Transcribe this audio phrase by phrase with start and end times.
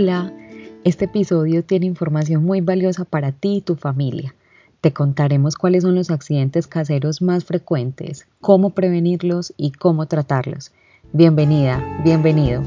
[0.00, 0.32] Hola,
[0.84, 4.32] este episodio tiene información muy valiosa para ti y tu familia.
[4.80, 10.70] Te contaremos cuáles son los accidentes caseros más frecuentes, cómo prevenirlos y cómo tratarlos.
[11.12, 12.62] Bienvenida, bienvenido.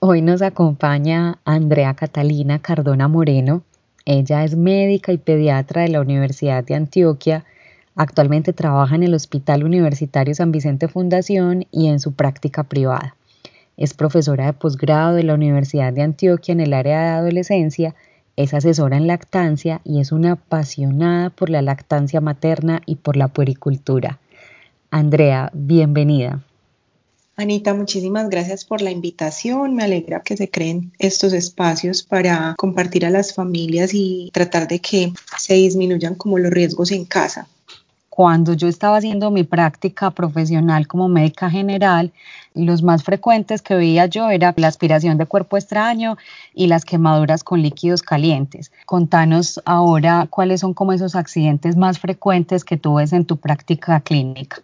[0.00, 3.62] Hoy nos acompaña Andrea Catalina Cardona Moreno.
[4.06, 7.44] Ella es médica y pediatra de la Universidad de Antioquia
[8.02, 13.14] Actualmente trabaja en el Hospital Universitario San Vicente Fundación y en su práctica privada.
[13.76, 17.94] Es profesora de posgrado de la Universidad de Antioquia en el área de adolescencia,
[18.36, 23.28] es asesora en lactancia y es una apasionada por la lactancia materna y por la
[23.28, 24.18] puericultura.
[24.90, 26.42] Andrea, bienvenida.
[27.36, 29.74] Anita, muchísimas gracias por la invitación.
[29.74, 34.78] Me alegra que se creen estos espacios para compartir a las familias y tratar de
[34.78, 37.46] que se disminuyan como los riesgos en casa
[38.20, 42.12] cuando yo estaba haciendo mi práctica profesional como médica general,
[42.52, 46.18] los más frecuentes que veía yo era la aspiración de cuerpo extraño
[46.52, 48.72] y las quemaduras con líquidos calientes.
[48.84, 53.98] Contanos ahora cuáles son como esos accidentes más frecuentes que tú ves en tu práctica
[54.00, 54.60] clínica.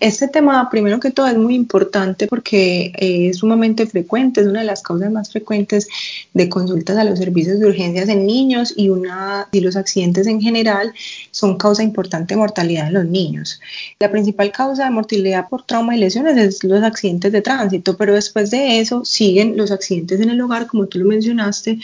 [0.00, 4.60] Este tema, primero que todo, es muy importante porque eh, es sumamente frecuente, es una
[4.60, 5.88] de las causas más frecuentes
[6.34, 10.40] de consultas a los servicios de urgencias en niños y una y los accidentes en
[10.40, 10.92] general
[11.30, 13.60] son causa importante de mortalidad en los niños.
[13.98, 18.14] La principal causa de mortalidad por trauma y lesiones es los accidentes de tránsito, pero
[18.14, 21.78] después de eso siguen los accidentes en el hogar, como tú lo mencionaste,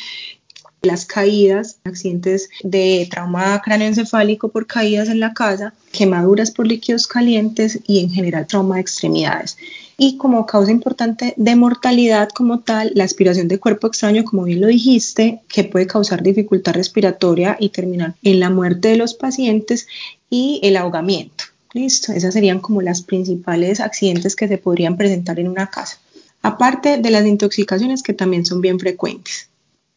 [0.83, 7.79] las caídas, accidentes de trauma cráneoencefálico por caídas en la casa, quemaduras por líquidos calientes
[7.87, 9.57] y en general trauma de extremidades.
[9.97, 14.61] Y como causa importante de mortalidad como tal, la aspiración de cuerpo extraño, como bien
[14.61, 19.87] lo dijiste, que puede causar dificultad respiratoria y terminar en la muerte de los pacientes
[20.29, 21.45] y el ahogamiento.
[21.75, 25.99] Listo, esas serían como las principales accidentes que se podrían presentar en una casa.
[26.43, 29.49] Aparte de las intoxicaciones que también son bien frecuentes.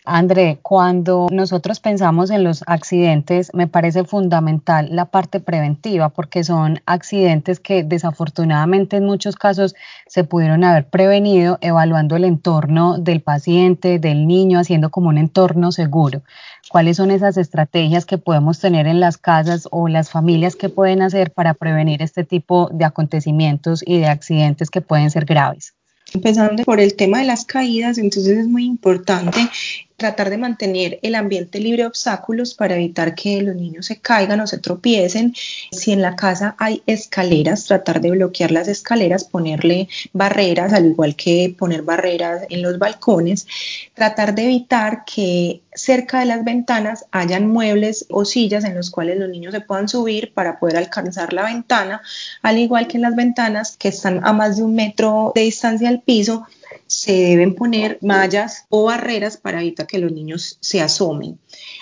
[0.06, 6.80] André, cuando nosotros pensamos en los accidentes, me parece fundamental la parte preventiva, porque son
[6.86, 9.74] accidentes que desafortunadamente en muchos casos
[10.08, 15.72] se pudieron haber prevenido evaluando el entorno del paciente, del niño, haciendo como un entorno
[15.72, 16.22] seguro.
[16.70, 21.02] ¿Cuáles son esas estrategias que podemos tener en las casas o las familias que pueden
[21.02, 25.74] hacer para prevenir este tipo de acontecimientos y de accidentes que pueden ser graves?
[26.14, 29.50] Empezando por el tema de las caídas, entonces es muy importante
[29.98, 34.40] tratar de mantener el ambiente libre de obstáculos para evitar que los niños se caigan
[34.42, 35.34] o se tropiecen.
[35.72, 41.16] Si en la casa hay escaleras, tratar de bloquear las escaleras, ponerle barreras, al igual
[41.16, 43.48] que poner barreras en los balcones.
[43.94, 49.18] Tratar de evitar que cerca de las ventanas hayan muebles o sillas en los cuales
[49.18, 52.02] los niños se puedan subir para poder alcanzar la ventana,
[52.42, 55.90] al igual que en las ventanas que están a más de un metro de distancia
[55.90, 56.46] al piso,
[56.88, 61.40] se deben poner mallas o barreras para evitar que los niños se asomen.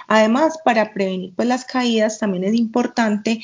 [0.07, 3.41] Además, para prevenir pues, las caídas también es importante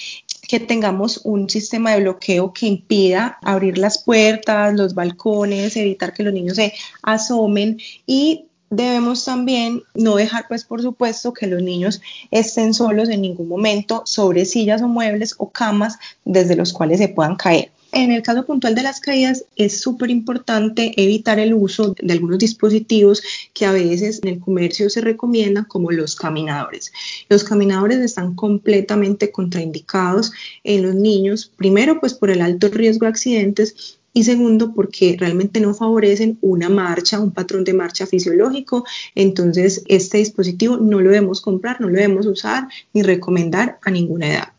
[0.47, 6.23] que tengamos un sistema de bloqueo que impida abrir las puertas, los balcones, evitar que
[6.23, 6.73] los niños se
[7.03, 13.21] asomen y debemos también no dejar, pues por supuesto, que los niños estén solos en
[13.21, 17.71] ningún momento sobre sillas o muebles o camas desde los cuales se puedan caer.
[17.91, 22.37] En el caso puntual de las caídas es súper importante evitar el uso de algunos
[22.37, 23.23] dispositivos
[23.53, 26.91] que a veces en el comercio se recomiendan como los caminadores.
[27.29, 30.31] Los caminadores están completamente contraindicados
[30.63, 35.59] en los niños, primero pues por el alto riesgo de accidentes y segundo porque realmente
[35.59, 38.85] no favorecen una marcha, un patrón de marcha fisiológico.
[39.15, 44.27] Entonces este dispositivo no lo debemos comprar, no lo debemos usar ni recomendar a ninguna
[44.27, 44.58] edad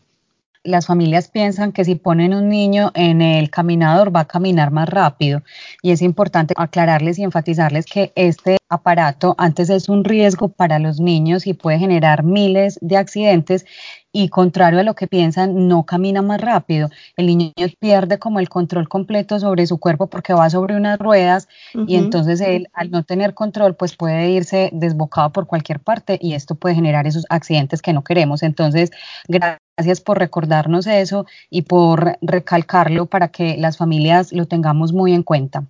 [0.63, 4.87] las familias piensan que si ponen un niño en el caminador va a caminar más
[4.89, 5.41] rápido.
[5.81, 10.99] Y es importante aclararles y enfatizarles que este aparato antes es un riesgo para los
[10.99, 13.65] niños y puede generar miles de accidentes
[14.13, 16.89] y contrario a lo que piensan, no camina más rápido.
[17.15, 21.47] El niño pierde como el control completo sobre su cuerpo porque va sobre unas ruedas
[21.87, 26.33] y entonces él al no tener control pues puede irse desbocado por cualquier parte y
[26.33, 28.43] esto puede generar esos accidentes que no queremos.
[28.43, 28.91] Entonces,
[29.27, 35.23] gracias por recordarnos eso y por recalcarlo para que las familias lo tengamos muy en
[35.23, 35.63] cuenta.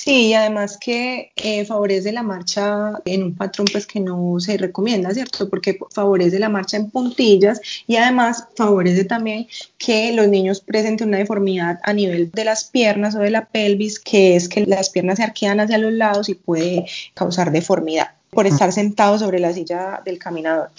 [0.00, 4.56] Sí, y además que eh, favorece la marcha en un patrón pues que no se
[4.56, 5.50] recomienda, ¿cierto?
[5.50, 11.18] Porque favorece la marcha en puntillas y además favorece también que los niños presenten una
[11.18, 15.16] deformidad a nivel de las piernas o de la pelvis, que es que las piernas
[15.16, 20.00] se arquean hacia los lados y puede causar deformidad por estar sentado sobre la silla
[20.04, 20.70] del caminador.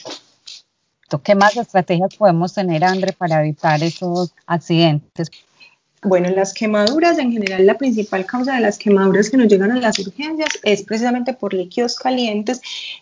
[1.24, 5.30] ¿Qué más estrategias podemos tener, André, para evitar esos accidentes?
[6.01, 9.81] Bueno, las quemaduras, en general, la principal causa de las quemaduras que nos llegan a
[9.81, 12.62] las urgencias es precisamente por líquidos calientes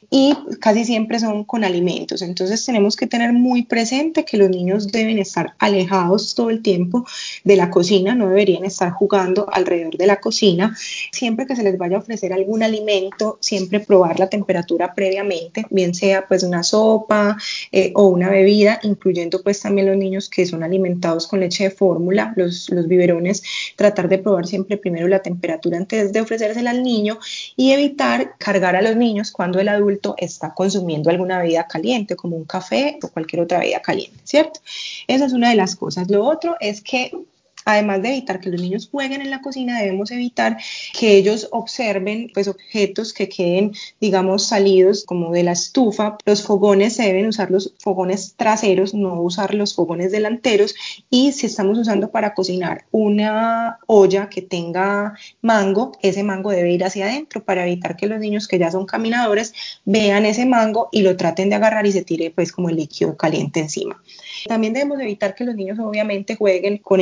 [0.09, 2.23] y casi siempre son con alimentos.
[2.23, 7.05] Entonces tenemos que tener muy presente que los niños deben estar alejados todo el tiempo
[7.43, 10.75] de la cocina, no deberían estar jugando alrededor de la cocina.
[11.11, 15.93] Siempre que se les vaya a ofrecer algún alimento, siempre probar la temperatura previamente, bien
[15.93, 17.37] sea pues una sopa
[17.71, 21.71] eh, o una bebida, incluyendo pues también los niños que son alimentados con leche de
[21.71, 23.43] fórmula, los, los biberones,
[23.75, 27.19] tratar de probar siempre primero la temperatura antes de ofrecérsela al niño
[27.55, 32.35] y evitar cargar a los niños cuando el adulto está consumiendo alguna bebida caliente, como
[32.35, 34.59] un café o cualquier otra bebida caliente, ¿cierto?
[35.07, 36.09] Esa es una de las cosas.
[36.09, 37.11] Lo otro es que
[37.67, 40.57] Además de evitar que los niños jueguen en la cocina, debemos evitar
[40.97, 46.17] que ellos observen pues, objetos que queden, digamos, salidos como de la estufa.
[46.25, 50.75] Los fogones se deben usar los fogones traseros, no usar los fogones delanteros.
[51.09, 56.85] Y si estamos usando para cocinar una olla que tenga mango, ese mango debe ir
[56.85, 59.53] hacia adentro para evitar que los niños que ya son caminadores
[59.83, 63.17] vean ese mango y lo traten de agarrar y se tire pues como el líquido
[63.17, 64.01] caliente encima.
[64.47, 67.01] También debemos evitar que los niños obviamente jueguen con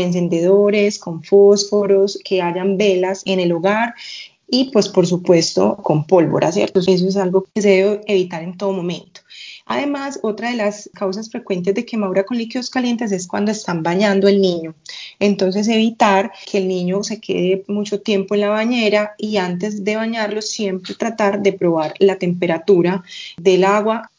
[0.99, 3.93] con fósforos, que hayan velas en el hogar
[4.47, 6.79] y pues por supuesto con pólvora, ¿cierto?
[6.79, 9.21] Eso es algo que se debe evitar en todo momento.
[9.67, 14.27] Además, otra de las causas frecuentes de quemadura con líquidos calientes es cuando están bañando
[14.27, 14.75] el niño.
[15.19, 19.95] Entonces, evitar que el niño se quede mucho tiempo en la bañera y antes de
[19.95, 23.03] bañarlo siempre tratar de probar la temperatura
[23.37, 24.11] del agua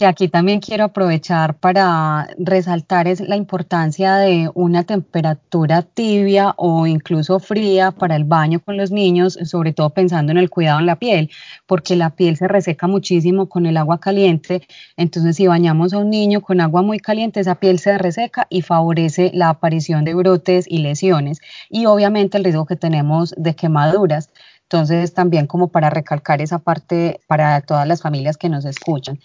[0.00, 6.86] que aquí también quiero aprovechar para resaltar es la importancia de una temperatura tibia o
[6.86, 10.86] incluso fría para el baño con los niños, sobre todo pensando en el cuidado en
[10.86, 11.30] la piel,
[11.66, 14.66] porque la piel se reseca muchísimo con el agua caliente.
[14.96, 18.62] Entonces, si bañamos a un niño con agua muy caliente, esa piel se reseca y
[18.62, 24.30] favorece la aparición de brotes y lesiones y obviamente el riesgo que tenemos de quemaduras.
[24.62, 29.18] Entonces, también como para recalcar esa parte para todas las familias que nos escuchan.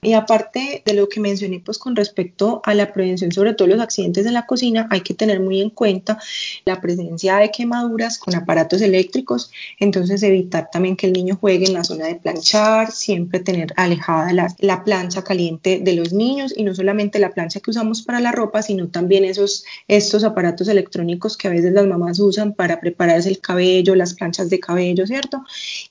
[0.00, 3.80] Y aparte de lo que mencioné, pues con respecto a la prevención, sobre todo los
[3.80, 6.20] accidentes en la cocina, hay que tener muy en cuenta
[6.64, 9.50] la presencia de quemaduras con aparatos eléctricos,
[9.80, 14.32] entonces evitar también que el niño juegue en la zona de planchar, siempre tener alejada
[14.32, 16.54] la, la plancha caliente de los niños.
[16.56, 20.68] Y no solamente la plancha que usamos para la ropa, sino también esos, estos aparatos
[20.68, 25.08] electrónicos que a veces las mamás usan para prepararse el cabello, las planchas de cabello,
[25.08, 25.42] ¿cierto?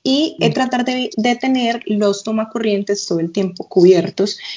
[0.02, 3.97] Y eh, tratar de, de tener los tomacorrientes todo el tiempo cubiertos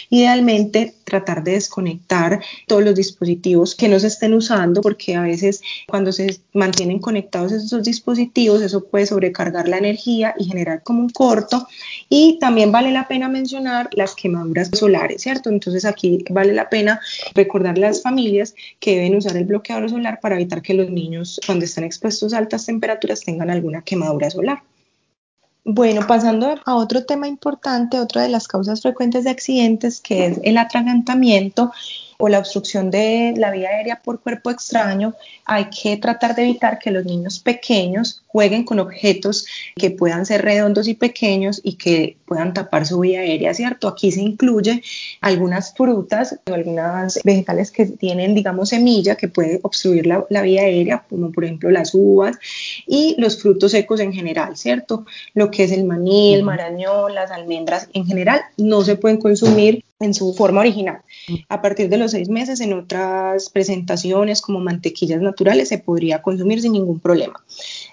[0.09, 5.61] Idealmente tratar de desconectar todos los dispositivos que no se estén usando porque a veces
[5.87, 11.09] cuando se mantienen conectados esos dispositivos eso puede sobrecargar la energía y generar como un
[11.09, 11.67] corto
[12.09, 15.49] y también vale la pena mencionar las quemaduras solares, ¿cierto?
[15.49, 16.99] Entonces aquí vale la pena
[17.33, 21.39] recordar a las familias que deben usar el bloqueador solar para evitar que los niños
[21.45, 24.63] cuando están expuestos a altas temperaturas tengan alguna quemadura solar.
[25.63, 30.39] Bueno, pasando a otro tema importante, otra de las causas frecuentes de accidentes, que es
[30.43, 31.71] el atragantamiento
[32.21, 35.15] o la obstrucción de la vía aérea por cuerpo extraño,
[35.45, 39.45] hay que tratar de evitar que los niños pequeños jueguen con objetos
[39.75, 43.87] que puedan ser redondos y pequeños y que puedan tapar su vía aérea, ¿cierto?
[43.87, 44.83] Aquí se incluye
[45.19, 50.61] algunas frutas o algunas vegetales que tienen, digamos, semilla que puede obstruir la, la vía
[50.61, 52.37] aérea, como por ejemplo las uvas
[52.87, 55.05] y los frutos secos en general, ¿cierto?
[55.33, 59.83] Lo que es el maní, el marañón, las almendras en general no se pueden consumir
[60.01, 61.01] en su forma original.
[61.49, 66.61] A partir de los seis meses, en otras presentaciones como mantequillas naturales, se podría consumir
[66.61, 67.43] sin ningún problema.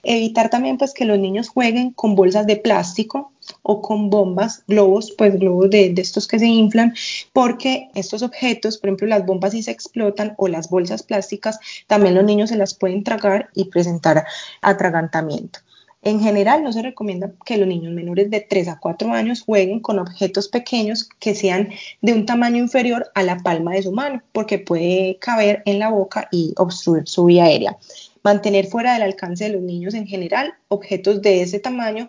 [0.02, 5.14] Evitar también pues que los niños jueguen con bolsas de plástico o con bombas, globos,
[5.16, 6.94] pues globos de, de estos que se inflan,
[7.32, 12.14] porque estos objetos, por ejemplo las bombas si se explotan o las bolsas plásticas, también
[12.14, 14.26] los niños se las pueden tragar y presentar
[14.60, 15.60] atragantamiento.
[16.02, 19.80] En general, no se recomienda que los niños menores de 3 a 4 años jueguen
[19.80, 21.70] con objetos pequeños que sean
[22.02, 25.90] de un tamaño inferior a la palma de su mano, porque puede caber en la
[25.90, 27.76] boca y obstruir su vía aérea.
[28.22, 32.08] Mantener fuera del alcance de los niños en general objetos de ese tamaño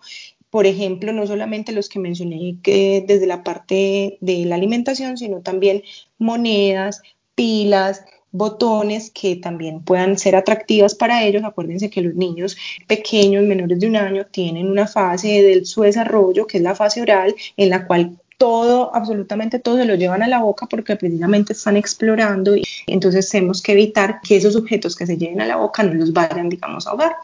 [0.50, 5.84] por ejemplo, no solamente los que mencioné desde la parte de la alimentación, sino también
[6.17, 7.01] monedas,
[7.36, 11.44] pilas, botones que también puedan ser atractivas para ellos.
[11.44, 12.58] Acuérdense que los niños
[12.88, 17.02] pequeños, menores de un año, tienen una fase del su desarrollo, que es la fase
[17.02, 21.54] oral, en la cual todo, absolutamente todo se lo llevan a la boca porque precisamente
[21.54, 25.58] están explorando y entonces tenemos que evitar que esos objetos que se lleven a la
[25.58, 27.18] boca no los vayan, digamos, a ahogar.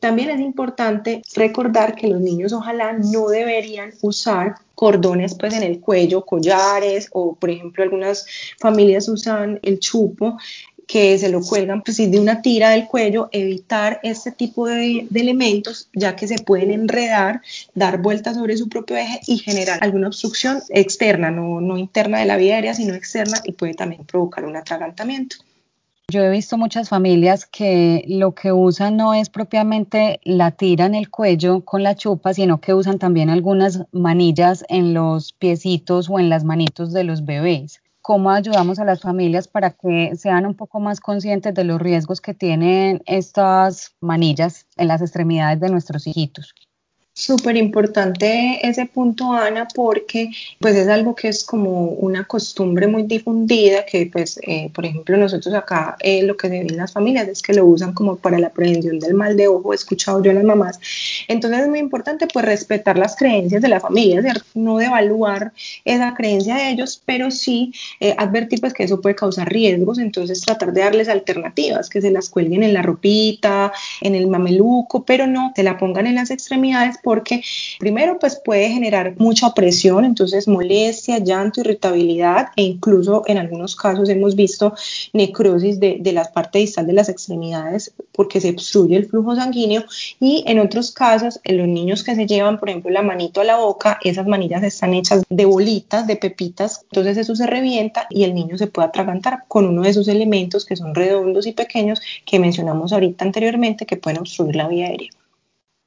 [0.00, 5.80] También es importante recordar que los niños ojalá no deberían usar cordones pues en el
[5.80, 8.26] cuello, collares o por ejemplo algunas
[8.58, 10.36] familias usan el chupo
[10.88, 15.90] que se lo cuelgan pues, de una tira del cuello, evitar este tipo de, elementos,
[15.92, 17.42] ya que se pueden enredar,
[17.74, 22.24] dar vueltas sobre su propio eje y generar alguna obstrucción externa, no, no interna de
[22.24, 25.36] la vía aérea, sino externa y puede también provocar un atragantamiento.
[26.10, 30.94] Yo he visto muchas familias que lo que usan no es propiamente la tira en
[30.94, 36.18] el cuello con la chupa, sino que usan también algunas manillas en los piecitos o
[36.18, 37.82] en las manitos de los bebés.
[38.00, 42.22] ¿Cómo ayudamos a las familias para que sean un poco más conscientes de los riesgos
[42.22, 46.54] que tienen estas manillas en las extremidades de nuestros hijitos?
[47.20, 53.02] Súper importante ese punto, Ana, porque pues es algo que es como una costumbre muy
[53.02, 56.92] difundida, que pues, eh, por ejemplo, nosotros acá eh, lo que se ve en las
[56.92, 60.22] familias es que lo usan como para la prevención del mal de ojo, he escuchado
[60.22, 60.78] yo a las mamás.
[61.28, 64.22] Entonces es muy importante pues respetar las creencias de la familia,
[64.54, 65.52] no devaluar
[65.84, 70.40] esa creencia de ellos, pero sí eh, advertir pues que eso puede causar riesgos, entonces
[70.40, 75.26] tratar de darles alternativas, que se las cuelguen en la ropita, en el mameluco, pero
[75.26, 77.42] no se la pongan en las extremidades porque
[77.78, 84.08] primero pues puede generar mucha opresión, entonces molestia, llanto, irritabilidad e incluso en algunos casos
[84.08, 84.74] hemos visto
[85.12, 89.84] necrosis de, de la parte distal de las extremidades porque se obstruye el flujo sanguíneo
[90.20, 93.44] y en otros casos en los niños que se llevan por ejemplo la manito a
[93.44, 98.24] la boca, esas manillas están hechas de bolitas, de pepitas, entonces eso se revienta y
[98.24, 102.00] el niño se puede atragantar con uno de esos elementos que son redondos y pequeños
[102.24, 105.10] que mencionamos ahorita anteriormente que pueden obstruir la vía aérea.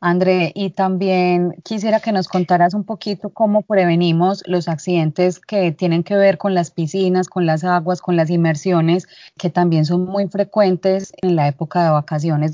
[0.04, 6.04] André, y también quisiera que nos contaras un poquito cómo prevenimos los accidentes que tienen
[6.04, 9.08] que ver con las piscinas, con las aguas, con las inmersiones,
[9.38, 12.54] que también son muy frecuentes en la época de vacaciones.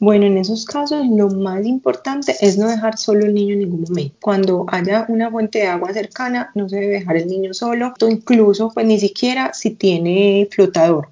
[0.00, 3.82] Bueno, en esos casos lo más importante es no dejar solo el niño en ningún
[3.82, 4.14] momento.
[4.20, 8.70] Cuando haya una fuente de agua cercana, no se debe dejar el niño solo, incluso
[8.72, 11.08] pues ni siquiera si tiene flotador.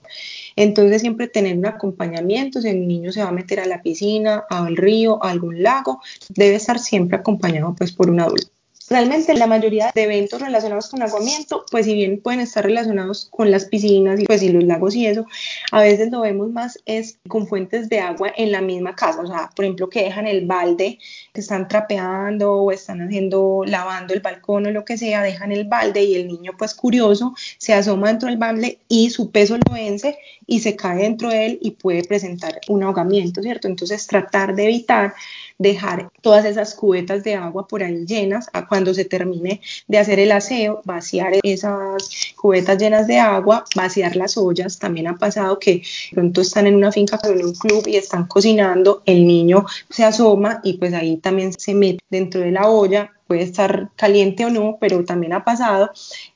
[0.55, 4.45] Entonces siempre tener un acompañamiento, si el niño se va a meter a la piscina,
[4.49, 8.56] al río, a algún lago, debe estar siempre acompañado pues por un adulto.
[8.89, 13.51] Realmente la mayoría de eventos relacionados con aguamiento, pues si bien pueden estar relacionados con
[13.51, 15.27] las piscinas y pues y los lagos y eso,
[15.73, 19.27] a veces lo vemos más es con fuentes de agua en la misma casa, o
[19.27, 20.99] sea, por ejemplo que dejan el balde,
[21.33, 25.65] que están trapeando o están haciendo, lavando el balcón o lo que sea, dejan el
[25.65, 29.73] balde y el niño pues curioso se asoma dentro del balde y su peso lo
[29.73, 30.17] vence
[30.47, 33.67] y se cae dentro de él y puede presentar un ahogamiento, ¿cierto?
[33.67, 35.15] Entonces tratar de evitar
[35.59, 40.19] dejar todas esas cubetas de agua por ahí llenas a cuando se termine de hacer
[40.19, 44.79] el aseo, vaciar esas cubetas llenas de agua, vaciar las ollas.
[44.79, 45.83] También ha pasado que
[46.13, 50.05] pronto están en una finca o en un club y están cocinando, el niño se
[50.05, 54.51] asoma y pues ahí también se mete dentro de la olla puede estar caliente o
[54.51, 55.91] no, pero también ha pasado,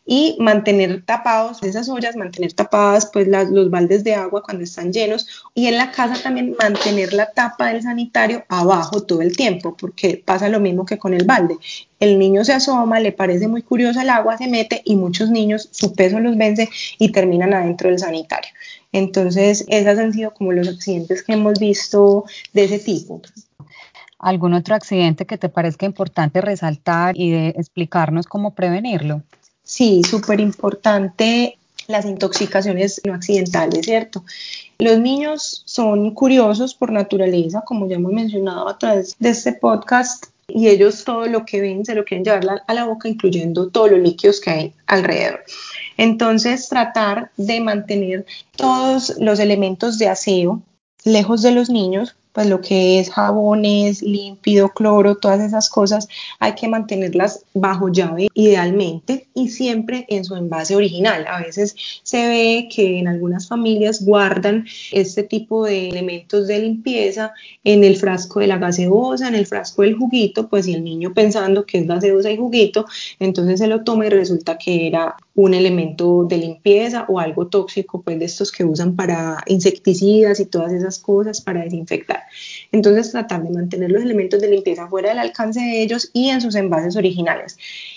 [0.05, 5.27] y mantener tapados esas ollas, mantener tapadas pues los baldes de agua cuando están llenos,
[5.55, 10.23] y en la casa también mantener la tapa del sanitario abajo todo el tiempo, porque
[10.25, 11.57] pasa lo mismo que con el balde.
[12.01, 15.69] El niño se asoma, le parece muy curioso el agua, se mete y muchos niños
[15.71, 16.69] su peso los vence
[16.99, 18.51] y terminan adentro del sanitario.
[18.93, 23.21] Entonces, esos han sido como los accidentes que hemos visto de ese tipo.
[24.21, 29.23] ¿Algún otro accidente que te parezca importante resaltar y explicarnos cómo prevenirlo?
[29.63, 34.25] Sí, súper importante las intoxicaciones no accidentales, ¿cierto?
[34.79, 40.27] Los niños son curiosos por naturaleza, como ya hemos mencionado a través de este podcast,
[40.49, 43.93] y ellos todo lo que ven se lo quieren llevar a la boca, incluyendo todos
[43.93, 45.45] los líquidos que hay alrededor.
[45.97, 50.63] Entonces, tratar de mantener todos los elementos de aseo
[51.05, 56.09] lejos de los niños pues lo que es jabones, límpido, cloro, todas esas cosas,
[56.39, 61.27] hay que mantenerlas bajo llave idealmente y siempre en su envase original.
[61.27, 67.33] A veces se ve que en algunas familias guardan este tipo de elementos de limpieza
[67.65, 71.13] en el frasco de la gaseosa, en el frasco del juguito, pues si el niño
[71.15, 72.87] pensando que es gaseosa y juguito,
[73.19, 78.03] entonces se lo toma y resulta que era un elemento de limpieza o algo tóxico,
[78.03, 82.20] pues de estos que usan para insecticidas y todas esas cosas para desinfectar.
[82.73, 86.41] Entonces tratar de mantener los elementos de limpieza fuera del alcance de ellos y en
[86.41, 87.57] sus envases originales.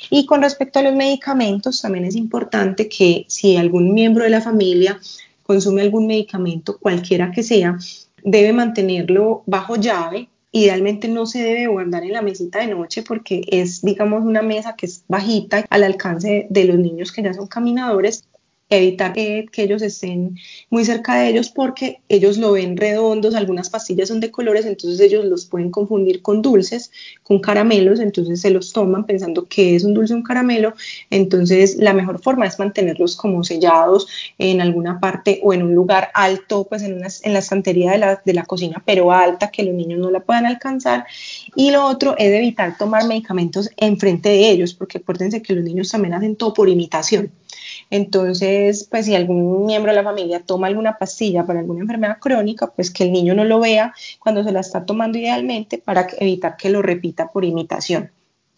[0.09, 4.41] Y con respecto a los medicamentos, también es importante que si algún miembro de la
[4.41, 4.99] familia
[5.43, 7.77] consume algún medicamento, cualquiera que sea,
[8.23, 10.29] debe mantenerlo bajo llave.
[10.51, 14.75] Idealmente no se debe guardar en la mesita de noche porque es, digamos, una mesa
[14.75, 18.25] que es bajita al alcance de los niños que ya son caminadores
[18.77, 20.37] evitar que, ellos estén
[20.69, 24.99] muy cerca de ellos porque ellos lo ven redondos, algunas pastillas son de colores, entonces
[24.99, 26.91] ellos los pueden confundir con dulces,
[27.23, 30.73] con caramelos, entonces se los toman pensando que es un dulce un caramelo,
[31.09, 36.09] entonces la mejor forma es mantenerlos como sellados en alguna parte o en un lugar
[36.13, 39.73] alto, pues en, en la estantería de la, de la cocina, pero alta, que los
[39.73, 41.05] niños no la puedan alcanzar.
[41.55, 45.89] Y lo otro es evitar tomar medicamentos enfrente de ellos, porque acuérdense que los niños
[45.89, 47.31] también hacen todo por imitación.
[47.93, 52.71] Entonces, pues si algún miembro de la familia toma alguna pastilla para alguna enfermedad crónica,
[52.71, 56.57] pues que el niño no lo vea cuando se la está tomando idealmente para evitar
[56.57, 58.09] que lo repita por imitación.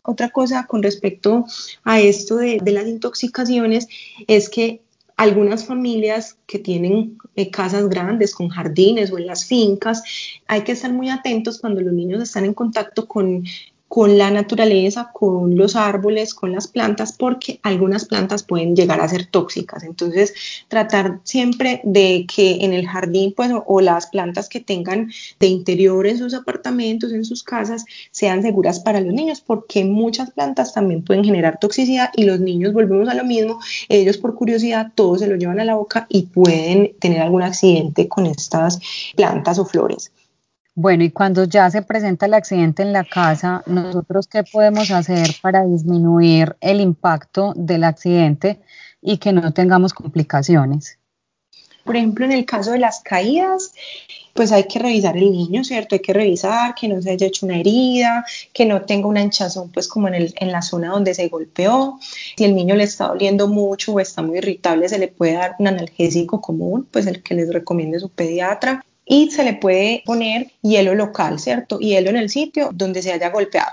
[0.03, 1.43] Otra cosa con respecto
[1.83, 3.89] a esto de, las intoxicaciones
[4.25, 4.79] es que
[5.17, 10.01] algunas familias que tienen eh, casas grandes con jardines o en las fincas,
[10.47, 13.43] hay que estar muy atentos cuando los niños están en contacto con
[13.95, 19.07] con la naturaleza, con los árboles, con las plantas, porque algunas plantas pueden llegar a
[19.07, 19.85] ser tóxicas.
[19.85, 20.33] Entonces,
[20.67, 26.05] tratar siempre de que en el jardín, pues, o las plantas que tengan de interior
[26.07, 31.01] en sus apartamentos, en sus casas, sean seguras para los niños, porque muchas plantas también
[31.01, 35.27] pueden generar toxicidad y los niños, volvemos a lo mismo, ellos por curiosidad, todos se
[35.27, 38.77] lo llevan a la boca y pueden tener algún accidente con estas
[39.15, 40.11] plantas o flores.
[40.77, 45.29] Bueno, y cuando ya se presenta el accidente en la casa, ¿nosotros qué podemos hacer
[45.41, 48.59] para disminuir el impacto del accidente
[49.01, 50.99] y que no tengamos complicaciones?
[51.85, 53.71] Por ejemplo, en el caso de las caídas,
[54.33, 55.95] pues hay que revisar el niño, ¿cierto?
[55.95, 59.71] Hay que revisar que no se haya hecho una herida, que no tenga una hinchazón,
[59.71, 61.99] pues como en, el, en la zona donde se golpeó.
[62.35, 65.55] Si el niño le está doliendo mucho o está muy irritable, se le puede dar
[65.57, 70.51] un analgésico común, pues el que les recomiende su pediatra y se le puede poner
[70.61, 71.79] hielo local, ¿cierto?
[71.79, 73.71] Hielo en el sitio donde se haya golpeado.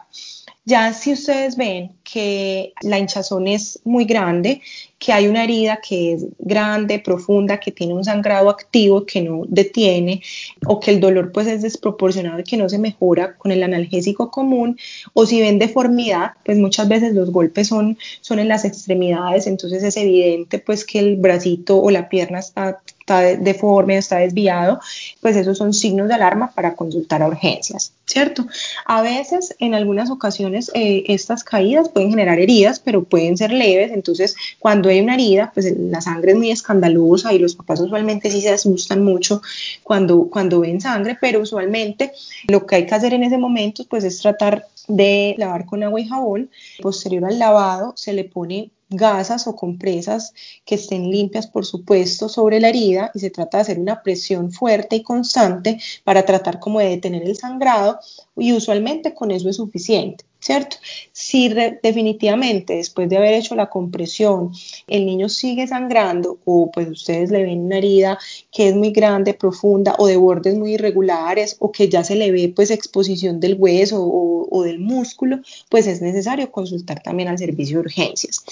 [0.65, 4.61] Ya si ustedes ven que la hinchazón es muy grande,
[5.03, 9.43] que hay una herida que es grande, profunda, que tiene un sangrado activo que no
[9.49, 10.23] detiene,
[10.65, 14.31] o que el dolor pues es desproporcionado y que no se mejora con el analgésico
[14.31, 14.79] común,
[15.13, 19.83] o si ven deformidad, pues muchas veces los golpes son, son en las extremidades, entonces
[19.83, 24.81] es evidente pues que el bracito o la pierna está está deforme, está desviado,
[25.21, 28.47] pues esos son signos de alarma para consultar a urgencias, ¿cierto?
[28.87, 33.93] A veces, en algunas ocasiones, eh, estas caídas pueden generar heridas, pero pueden ser leves,
[33.93, 38.31] entonces cuando hay una herida, pues la sangre es muy escandalosa y los papás usualmente
[38.31, 39.43] sí se asustan mucho
[39.83, 42.13] cuando, cuando ven sangre, pero usualmente
[42.49, 46.01] lo que hay que hacer en ese momento, pues es tratar de lavar con agua
[46.01, 46.51] y jabón.
[46.81, 52.61] Posterior al lavado, se le pone gasas o compresas que estén limpias, por supuesto, sobre
[52.61, 56.81] la herida y se trata de hacer una presión fuerte y constante para tratar como
[56.81, 57.99] de detener el sangrado
[58.37, 60.25] y usualmente con eso es suficiente.
[60.43, 60.77] ¿Cierto?
[61.13, 64.51] Si definitivamente después de haber hecho la compresión
[64.89, 68.19] el niño sigue sangrando o pues ustedes le ven una herida
[68.51, 72.33] que es muy grande, profunda o de bordes muy irregulares o que ya se le
[72.33, 77.39] ve pues exposición del hueso o, o del músculo, pues es necesario consultar también al
[77.39, 78.45] servicio de urgencias.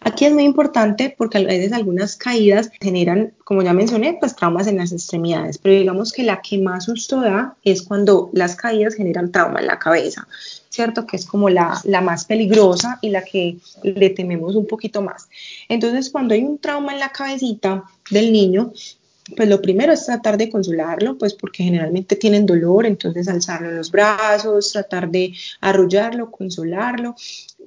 [0.00, 4.66] Aquí es muy importante porque a veces algunas caídas generan, como ya mencioné, pues traumas
[4.66, 8.94] en las extremidades, pero digamos que la que más susto da es cuando las caídas
[8.94, 10.26] generan trauma en la cabeza,
[10.68, 11.06] ¿cierto?
[11.06, 15.28] Que es como la, la más peligrosa y la que le tememos un poquito más.
[15.68, 18.72] Entonces, cuando hay un trauma en la cabecita del niño,
[19.34, 23.76] pues lo primero es tratar de consolarlo, pues porque generalmente tienen dolor, entonces alzarlo en
[23.76, 27.16] los brazos, tratar de arrullarlo, consolarlo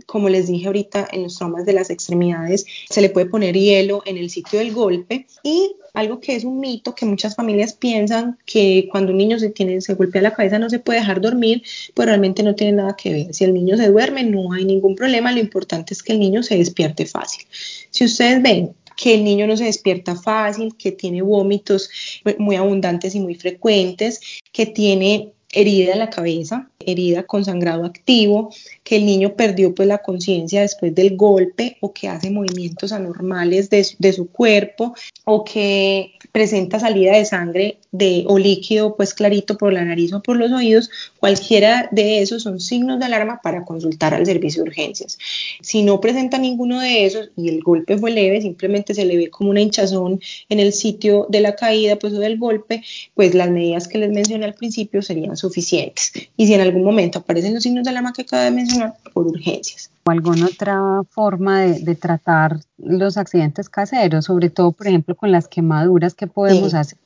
[0.05, 4.01] como les dije ahorita, en los traumas de las extremidades se le puede poner hielo
[4.05, 8.37] en el sitio del golpe y algo que es un mito que muchas familias piensan
[8.45, 11.63] que cuando un niño se, tiene, se golpea la cabeza no se puede dejar dormir,
[11.93, 13.33] pues realmente no tiene nada que ver.
[13.33, 16.43] Si el niño se duerme no hay ningún problema, lo importante es que el niño
[16.43, 17.45] se despierte fácil.
[17.89, 21.89] Si ustedes ven que el niño no se despierta fácil, que tiene vómitos
[22.37, 24.19] muy abundantes y muy frecuentes,
[24.51, 29.87] que tiene herida en la cabeza, herida con sangrado activo, que el niño perdió pues
[29.87, 35.45] la conciencia después del golpe o que hace movimientos anormales de, de, su cuerpo o
[35.45, 40.37] que presenta salida de sangre de, o líquido pues clarito por la nariz o por
[40.37, 40.89] los oídos,
[41.19, 45.17] cualquiera de esos son signos de alarma para consultar al servicio de urgencias.
[45.61, 49.29] Si no presenta ninguno de esos y el golpe fue leve, simplemente se le ve
[49.29, 52.83] como una hinchazón en el sitio de la caída pues o del golpe,
[53.15, 56.11] pues las medidas que les mencioné al principio serían suficientes.
[56.37, 59.27] Y si en algún momento aparecen los signos de alarma que acabo de mencionar, por
[59.27, 59.91] urgencias.
[60.05, 65.47] ¿O alguna otra forma de, tratar los accidentes caseros, sobre todo, por ejemplo, con las
[65.47, 66.97] quemaduras que podemos hacer?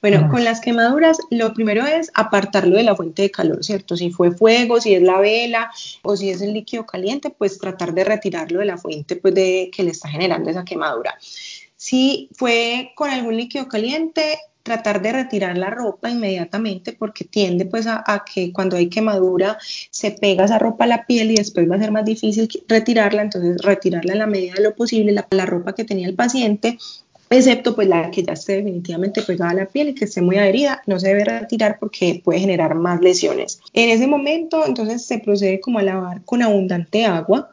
[0.00, 3.96] Bueno, con las quemaduras, lo primero es apartarlo de la fuente de calor, ¿cierto?
[3.96, 7.92] Si fue fuego, si es la vela o si es el líquido caliente, pues tratar
[7.94, 11.18] de retirarlo de la fuente pues, de, que le está generando esa quemadura.
[11.74, 17.86] Si fue con algún líquido caliente, tratar de retirar la ropa inmediatamente porque tiende pues
[17.88, 19.58] a, que cuando hay quemadura
[19.90, 23.22] se pega esa ropa a la piel y después va a ser más difícil retirarla,
[23.22, 26.78] entonces retirarla en la medida de lo posible, la, la ropa que tenía el paciente
[27.30, 30.36] excepto pues la que ya esté definitivamente pegada a la piel y que esté muy
[30.36, 33.60] adherida, no se debe retirar porque puede generar más lesiones.
[33.72, 37.50] En ese momento entonces se procede como a lavar con abundante agua,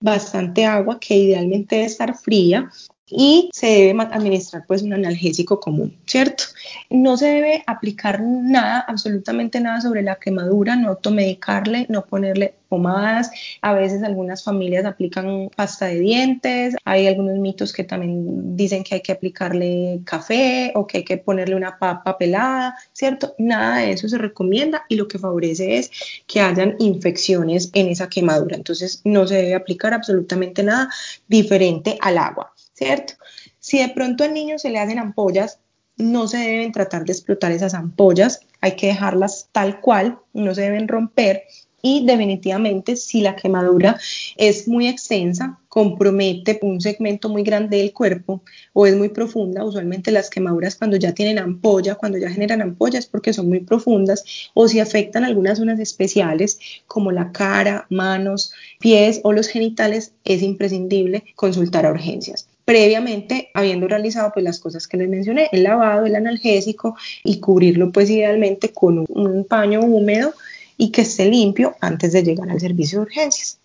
[0.00, 2.70] bastante agua que idealmente debe estar fría
[3.08, 6.44] y se debe administrar pues un analgésico común, ¿cierto?
[6.90, 13.30] No se debe aplicar nada, absolutamente nada sobre la quemadura, no automedicarle, no ponerle pomadas.
[13.62, 18.96] A veces algunas familias aplican pasta de dientes, hay algunos mitos que también dicen que
[18.96, 23.34] hay que aplicarle café o que hay que ponerle una papa pelada, ¿cierto?
[23.38, 25.90] Nada de eso se recomienda y lo que favorece es
[26.26, 28.56] que hayan infecciones en esa quemadura.
[28.56, 30.88] Entonces no se debe aplicar absolutamente nada
[31.28, 32.55] diferente al agua.
[32.76, 33.14] ¿Cierto?
[33.58, 35.60] Si de pronto al niño se le hacen ampollas,
[35.96, 40.62] no se deben tratar de explotar esas ampollas, hay que dejarlas tal cual, no se
[40.62, 41.44] deben romper
[41.80, 43.98] y definitivamente si la quemadura
[44.36, 50.10] es muy extensa, compromete un segmento muy grande del cuerpo o es muy profunda, usualmente
[50.10, 54.68] las quemaduras cuando ya tienen ampolla, cuando ya generan ampollas porque son muy profundas o
[54.68, 61.24] si afectan algunas zonas especiales como la cara, manos, pies o los genitales, es imprescindible
[61.36, 66.16] consultar a urgencias previamente habiendo realizado pues las cosas que les mencioné, el lavado, el
[66.16, 70.34] analgésico y cubrirlo pues idealmente con un, paño húmedo
[70.76, 73.60] y que esté limpio antes de llegar al servicio de urgencias.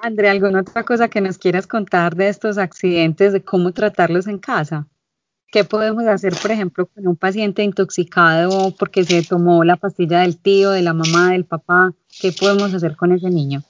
[0.00, 4.38] Andrea, ¿alguna otra cosa que nos quieras contar de estos accidentes, de cómo tratarlos en
[4.38, 4.88] casa?
[5.52, 10.38] ¿Qué podemos hacer, por ejemplo, con un paciente intoxicado porque se tomó la pastilla del
[10.38, 11.92] tío, de la mamá, del papá?
[12.20, 13.62] ¿Qué podemos hacer con ese niño?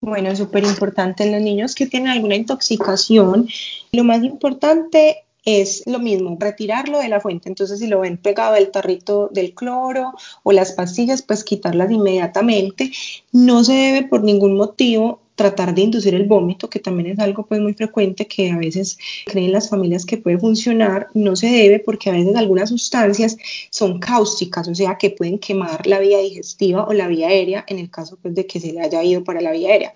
[0.00, 3.48] Bueno, súper importante en los niños que tienen alguna intoxicación.
[3.92, 7.48] Lo más importante es lo mismo, retirarlo de la fuente.
[7.48, 12.90] Entonces, si lo ven pegado el tarrito del cloro o las pastillas, pues quitarlas inmediatamente.
[13.32, 17.46] No se debe por ningún motivo tratar de inducir el vómito, que también es algo
[17.46, 21.78] pues muy frecuente que a veces creen las familias que puede funcionar, no se debe
[21.78, 23.36] porque a veces algunas sustancias
[23.70, 27.78] son cáusticas, o sea que pueden quemar la vía digestiva o la vía aérea en
[27.78, 29.94] el caso pues de que se le haya ido para la vía aérea.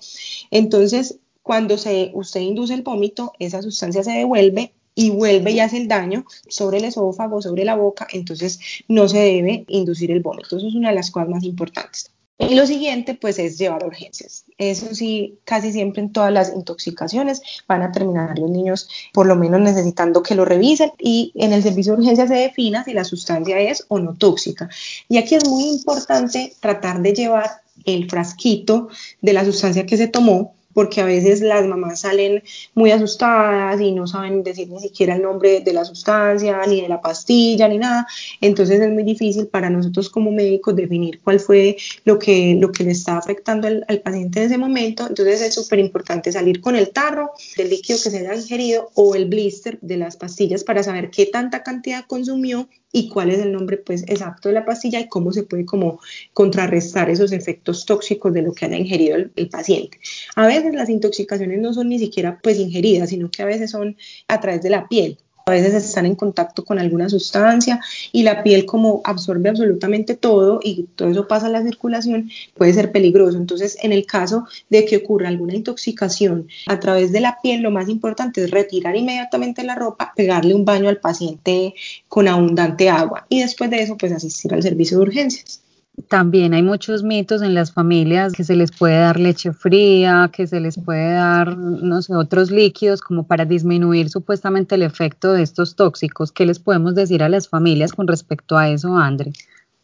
[0.50, 5.79] Entonces, cuando se, usted induce el vómito, esa sustancia se devuelve y vuelve y hace
[5.79, 10.59] el daño sobre el esófago, sobre la boca, entonces no se debe inducir el vómito.
[10.59, 12.11] Eso es una de las cosas más importantes.
[12.40, 14.44] Y lo siguiente, pues, es llevar urgencias.
[14.57, 19.37] Eso sí, casi siempre en todas las intoxicaciones van a terminar los niños por lo
[19.37, 23.05] menos necesitando que lo revisen y en el servicio de urgencias se defina si la
[23.05, 24.70] sustancia es o no tóxica.
[25.09, 28.88] Y aquí es muy importante tratar de llevar el frasquito
[29.20, 32.42] de la sustancia que se tomó porque a veces las mamás salen
[32.74, 36.88] muy asustadas y no saben decir ni siquiera el nombre de la sustancia, ni de
[36.88, 38.06] la pastilla, ni nada.
[38.40, 42.85] Entonces es muy difícil para nosotros como médicos definir cuál fue lo que, lo que
[42.85, 45.06] le está afectando al, al paciente en ese momento.
[45.06, 49.14] Entonces es súper importante salir con el tarro del líquido que se haya ingerido o
[49.14, 53.53] el blister de las pastillas para saber qué tanta cantidad consumió y cuál es el
[53.53, 56.00] nombre pues exacto de la pastilla y cómo se puede como
[56.33, 59.98] contrarrestar esos efectos tóxicos de lo que haya ingerido el, el, paciente.
[60.37, 63.96] A veces las intoxicaciones no son ni siquiera pues ingeridas, sino que a veces son
[64.29, 67.81] a través de la piel a veces están en contacto con alguna sustancia
[68.12, 72.72] y la piel como absorbe absolutamente todo y todo eso pasa a la circulación, puede
[72.72, 73.38] ser peligroso.
[73.38, 77.70] Entonces, en el caso de que ocurra alguna intoxicación a través de la piel, lo
[77.70, 81.74] más importante es retirar inmediatamente la ropa, pegarle un baño al paciente
[82.09, 85.62] con abundante agua y después de eso, pues asistir al servicio de urgencias.
[86.08, 90.46] También hay muchos mitos en las familias que se les puede dar leche fría, que
[90.46, 95.42] se les puede dar, no sé, otros líquidos como para disminuir supuestamente el efecto de
[95.42, 96.32] estos tóxicos.
[96.32, 99.32] ¿Qué les podemos decir a las familias con respecto a eso, André?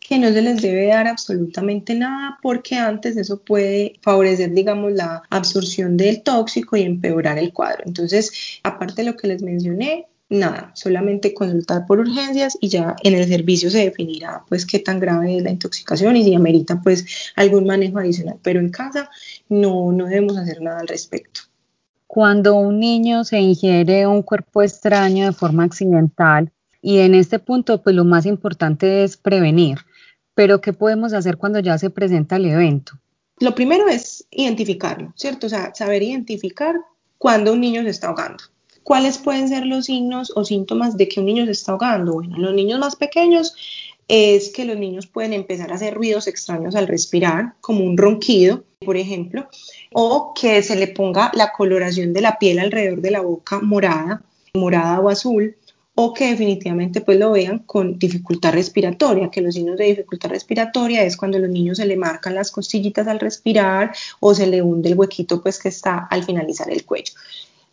[0.09, 5.23] que no se les debe dar absolutamente nada porque antes eso puede favorecer, digamos, la
[5.31, 7.83] absorción del tóxico y empeorar el cuadro.
[7.87, 13.15] Entonces, aparte de lo que les mencioné, nada, solamente consultar por urgencias y ya en
[13.15, 17.33] el servicio se definirá pues qué tan grave es la intoxicación y si amerita pues
[17.37, 19.11] algún manejo adicional, pero en casa
[19.49, 21.43] no, no debemos hacer nada al respecto.
[22.07, 27.83] Cuando un niño se ingiere un cuerpo extraño de forma accidental y en este punto
[27.83, 29.79] pues lo más importante es prevenir,
[30.35, 32.99] pero ¿qué podemos hacer cuando ya se presenta el evento?
[33.39, 35.47] Lo primero es identificarlo, ¿cierto?
[35.47, 36.75] O sea, saber identificar
[37.19, 38.45] cuando un niño se está ahogando
[38.87, 42.13] ¿Cuáles pueden ser los signos o síntomas de que un niño se está ahogando?
[42.13, 43.53] Bueno, en los niños más pequeños
[44.07, 48.63] es que los niños pueden empezar a hacer ruidos extraños al respirar, como un ronquido,
[48.85, 49.49] por ejemplo,
[49.93, 54.23] o que se le ponga la coloración de la piel alrededor de la boca morada.
[54.55, 55.57] morada o azul,
[55.97, 61.03] o que definitivamente pues lo vean con dificultad respiratoria, que los signos de dificultad respiratoria
[61.03, 64.63] es cuando a los niños se le marcan las costillitas al respirar o se le
[64.63, 67.15] hunde el huequito pues que está al finalizar el cuello.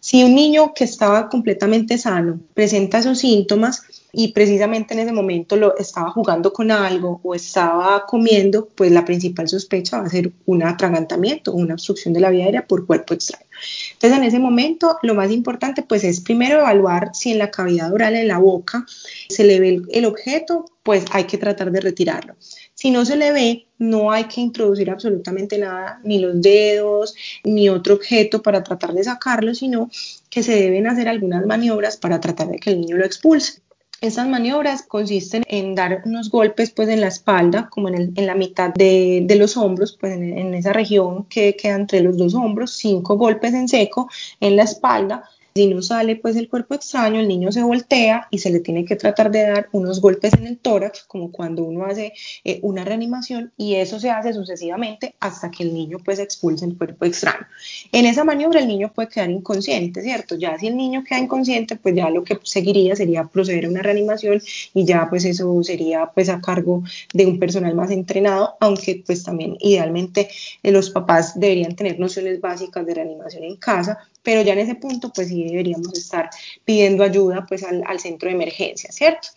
[0.04, 3.84] Si un niño que estaba completamente sano presenta esos síntomas,
[4.16, 9.06] y precisamente en ese momento lo estaba jugando con algo o estaba comiendo, pues la
[9.06, 13.16] principal sospecha va a ser un atragantamiento, una obstrucción de la vía aérea por cuerpo
[13.16, 13.48] extraño.
[13.94, 17.92] Entonces, en ese momento, lo más importante pues es primero evaluar si en la cavidad
[17.92, 18.86] oral, en la boca,
[19.30, 22.36] se le ve el, objeto, pues hay que tratar de retirarlo.
[22.84, 27.16] Si no se le ve, no hay que introducir absolutamente nada, ni los dedos,
[27.46, 29.90] ni otro objeto para tratar de sacarlo, sino
[30.30, 33.62] que se deben hacer algunas maniobras para tratar de que el niño lo expulse.
[34.02, 38.74] Estas maniobras consisten en dar unos golpes pues en la espalda, como en, la mitad
[38.74, 42.72] de, de, los hombros, pues en, en, esa región que queda entre los dos hombros,
[42.76, 44.10] cinco golpes en seco
[44.42, 45.24] en la espalda
[45.56, 48.86] si no sale pues el cuerpo extraño, el niño se voltea y se le tiene
[48.86, 52.14] que tratar de dar unos golpes en el tórax, como cuando uno hace
[52.44, 56.78] eh, una reanimación, y eso se hace sucesivamente hasta que el niño pues expulse el
[56.78, 57.46] cuerpo extraño.
[57.92, 60.36] En esa maniobra el niño puede quedar inconsciente, ¿cierto?
[60.36, 63.82] Ya si el niño queda inconsciente, pues ya lo que seguiría sería proceder a una
[63.82, 64.42] reanimación
[64.74, 69.24] y ya pues eso sería pues a cargo de un personal más entrenado, aunque pues
[69.24, 70.30] también idealmente
[70.64, 74.76] eh, los papás deberían tener nociones básicas de reanimación en casa, pero ya en ese
[74.76, 76.30] punto pues sí deberíamos estar
[76.66, 79.28] pidiendo ayuda pues al, al centro de emergencia, ¿cierto?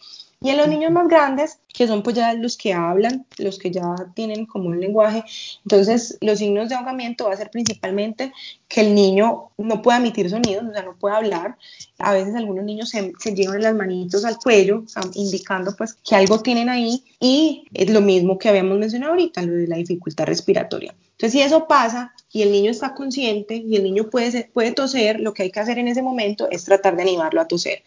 [0.40, 3.70] Y en los niños más grandes, que son pues ya los que hablan, los que
[3.70, 5.24] ya tienen como un lenguaje,
[5.64, 8.32] entonces los signos de ahogamiento va a ser principalmente
[8.68, 11.56] que el niño no pueda emitir sonidos, o sea, no puede hablar.
[11.98, 16.40] A veces algunos niños se, se llevan las manitos al cuello, indicando pues que algo
[16.42, 20.94] tienen ahí y es lo mismo que habíamos mencionado ahorita, lo de la dificultad respiratoria.
[21.16, 25.20] Entonces, si eso pasa y el niño está consciente y el niño puede, puede toser,
[25.20, 27.82] lo que hay que hacer en ese momento es tratar de animarlo a toser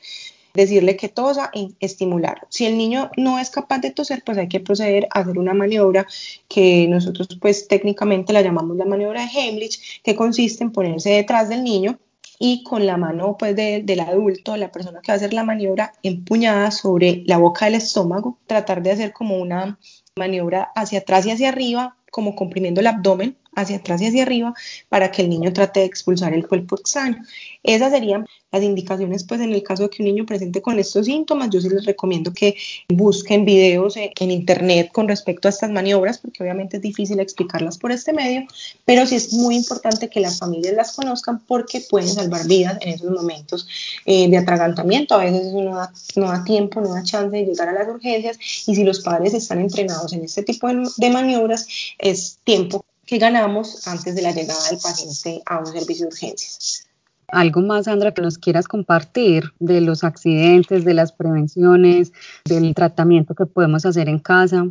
[0.53, 2.47] decirle que tosa y estimularlo.
[2.49, 5.53] Si el niño no es capaz de toser, pues hay que proceder a hacer una
[5.53, 6.07] maniobra
[6.47, 11.49] que nosotros pues técnicamente la llamamos la maniobra de Heimlich, que consiste en ponerse detrás
[11.49, 11.99] del niño
[12.41, 15.93] y con la mano pues del adulto, la persona que va a hacer la maniobra
[16.03, 19.77] empuñada sobre la boca del estómago, tratar de hacer como una
[20.15, 24.53] maniobra hacia atrás y hacia arriba, como comprimiendo el abdomen hacia atrás y hacia arriba
[24.89, 27.17] para que el niño trate de expulsar el cuerpo extraño.
[27.63, 31.05] Esas serían las indicaciones, pues en el caso de que un niño presente con estos
[31.05, 32.55] síntomas, yo sí les recomiendo que
[32.87, 37.91] busquen videos en, internet con respecto a estas maniobras, porque obviamente es difícil explicarlas por
[37.91, 38.47] este medio,
[38.85, 42.89] pero sí es muy importante que las familias las conozcan porque pueden salvar vidas en
[42.89, 43.67] esos momentos
[44.05, 45.15] eh, de atragantamiento.
[45.15, 48.75] A veces da, no da tiempo, no da chance de llegar a las urgencias y
[48.75, 51.67] si los padres están entrenados en este tipo de maniobras,
[51.99, 56.87] es tiempo que ganamos antes de la llegada del paciente a un servicio de urgencias.
[57.27, 62.11] ¿Algo más, Sandra, que nos quieras compartir de los accidentes, de las prevenciones,
[62.45, 64.67] del tratamiento que podemos hacer en casa?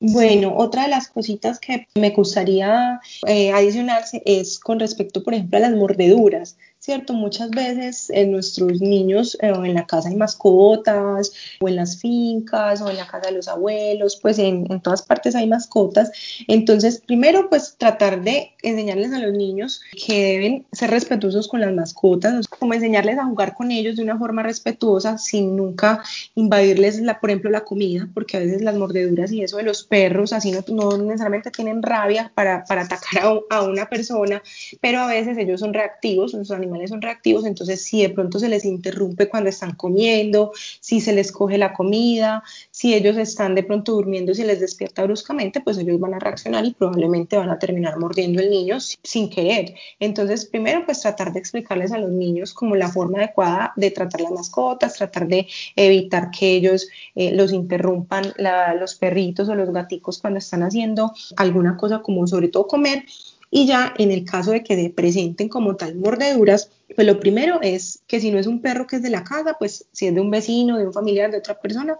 [0.00, 5.58] Bueno, otra de las cositas que me gustaría eh, adicionarse es con respecto, por ejemplo,
[5.58, 6.56] a las mordeduras.
[6.78, 7.14] ¿Cierto?
[7.14, 12.80] Muchas veces en nuestros niños eh, en la casa hay mascotas o en las fincas
[12.80, 16.12] o en la casa de los abuelos, pues en, en, todas partes hay mascotas.
[16.46, 21.72] Entonces, primero, pues tratar de enseñarles a los niños que deben ser respetuosos con las
[21.72, 26.02] mascotas, como enseñarles a jugar con ellos de una forma respetuosa sin nunca
[26.34, 29.82] invadirles, la, por ejemplo, la comida, porque a veces las mordeduras y eso de los
[29.84, 34.42] perros así no, no necesariamente tienen rabia para, para atacar a, a una persona,
[34.80, 36.44] pero a veces ellos son reactivos, son
[36.86, 41.32] son reactivos, entonces si de pronto se les interrumpe cuando están comiendo, si se les
[41.32, 45.78] coge la comida, si ellos están de pronto durmiendo y se les despierta bruscamente, pues
[45.78, 49.74] ellos van a reaccionar y probablemente van a terminar mordiendo el niño sin querer.
[50.00, 54.20] Entonces, primero, pues tratar de explicarles a los niños como la forma adecuada de tratar
[54.20, 58.32] las mascotas, tratar de evitar que ellos eh, los interrumpan
[58.80, 63.04] los perritos o los gaticos cuando están haciendo alguna cosa como sobre todo comer
[63.50, 67.60] y ya en el caso de que se presenten como tal mordeduras, pues lo primero
[67.62, 70.14] es que si no es un perro que es de la casa, pues si es
[70.14, 71.96] de un vecino, de un familiar, de otra persona,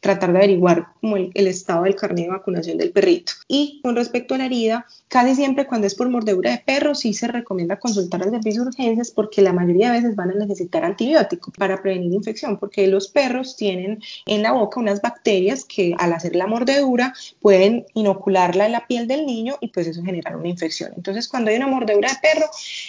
[0.00, 3.32] tratar de averiguar como el, estado del carnet de vacunación del perrito.
[3.48, 7.12] Y con respecto a la herida, casi siempre cuando es por mordedura de perro, sí
[7.12, 10.84] se recomienda consultar al servicio de urgencias porque la mayoría de veces van a necesitar
[10.84, 16.14] antibiótico para prevenir infección, porque los perros tienen en la boca unas bacterias que al
[16.14, 20.48] hacer la mordedura pueden inocularla en la piel del niño y pues eso genera una
[20.48, 20.92] infección.
[20.96, 22.46] Entonces cuando hay una mordedura de perro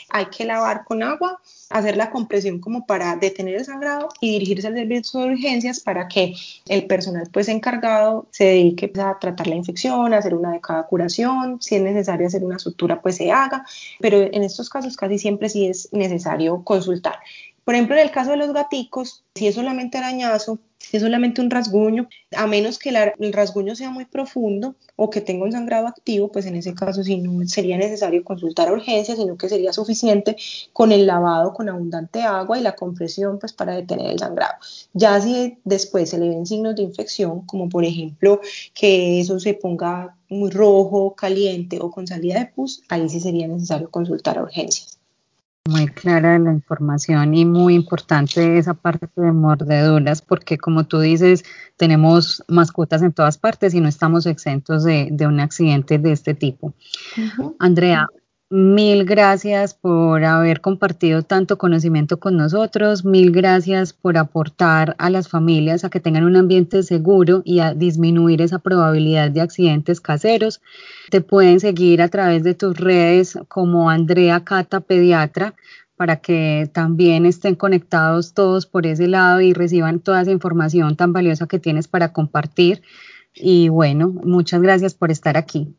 [0.09, 4.67] hay que lavar con agua hacer la compresión como para detener el sangrado y dirigirse
[4.67, 6.35] al servicio de urgencias para que
[6.67, 11.61] el personal pues encargado se dedique pues, a tratar la infección, hacer una adecuada curación,
[11.61, 13.65] si es necesario hacer una sutura pues se haga,
[13.99, 17.15] pero en estos casos casi siempre sí es necesario consultar.
[17.63, 20.59] Por ejemplo, en el caso de los gaticos, si es solamente arañazo,
[20.91, 25.45] es solamente un rasguño, a menos que el rasguño sea muy profundo o que tenga
[25.45, 29.37] un sangrado activo, pues en ese caso sí no sería necesario consultar a urgencias, sino
[29.37, 30.35] que sería suficiente
[30.73, 34.55] con el lavado con abundante agua y la compresión pues para detener el sangrado.
[34.93, 38.41] Ya si después se le ven signos de infección, como por ejemplo
[38.73, 43.47] que eso se ponga muy rojo, caliente o con salida de pus, ahí sí sería
[43.47, 44.90] necesario consultar a urgencias.
[45.71, 51.45] Muy clara la información y muy importante esa parte de mordeduras, porque como tú dices,
[51.77, 56.73] tenemos mascotas en todas partes y no estamos exentos de, un accidente de este tipo.
[57.57, 58.09] Andrea,
[58.53, 65.29] Mil gracias por haber compartido tanto conocimiento con nosotros, mil gracias por aportar a las
[65.29, 70.61] familias a que tengan un ambiente seguro y a disminuir esa probabilidad de accidentes caseros.
[71.11, 75.53] Te pueden seguir a través de tus redes como Andrea Cata Pediatra
[75.95, 81.13] para que también estén conectados todos por ese lado y reciban toda esa información tan
[81.13, 82.81] valiosa que tienes para compartir.
[83.33, 85.73] Y bueno, muchas gracias por estar aquí.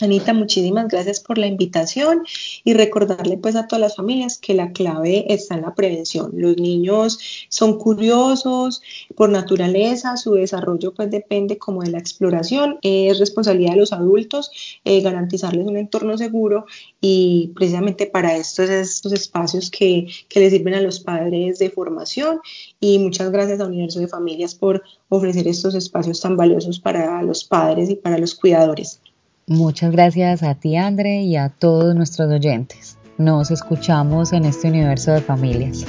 [0.00, 2.22] Anita, muchísimas gracias por la invitación
[2.62, 6.30] y recordarle pues a todas las familias que la clave está en la prevención.
[6.34, 8.80] Los niños son curiosos
[9.16, 14.52] por naturaleza, su desarrollo pues depende como de la exploración, es responsabilidad de los adultos
[14.84, 16.66] eh, garantizarles un entorno seguro
[17.00, 22.40] y precisamente para estos estos espacios que, que les sirven a los padres de formación
[22.78, 27.44] y muchas gracias a Universo de Familias por ofrecer estos espacios tan valiosos para los
[27.44, 29.00] padres y para los cuidadores.
[29.48, 32.98] Muchas gracias a ti, Andre, y a todos nuestros oyentes.
[33.16, 35.86] Nos escuchamos en este universo de familias.